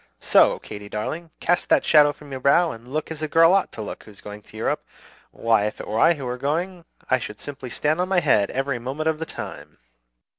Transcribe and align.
"So, 0.19 0.57
Katy 0.57 0.89
darling, 0.89 1.29
cast 1.39 1.69
that 1.69 1.85
shadow 1.85 2.11
from 2.11 2.31
your 2.31 2.39
brow, 2.41 2.71
and 2.71 2.87
look 2.91 3.11
as 3.11 3.21
a 3.21 3.27
girl 3.27 3.53
ought 3.53 3.71
to 3.73 3.83
look 3.83 4.03
who's 4.03 4.19
going 4.19 4.41
to 4.41 4.57
Europe. 4.57 4.83
Why, 5.29 5.65
if 5.67 5.79
it 5.79 5.87
were 5.87 5.99
I 5.99 6.15
who 6.15 6.25
were 6.25 6.39
going, 6.39 6.85
I 7.11 7.19
should 7.19 7.39
simply 7.39 7.69
stand 7.69 8.01
on 8.01 8.09
my 8.09 8.19
head 8.19 8.49
every 8.49 8.79
moment 8.79 9.09
of 9.09 9.19
the 9.19 9.27
time!" 9.27 9.77